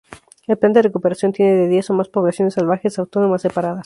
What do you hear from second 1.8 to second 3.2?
o más poblaciones salvajes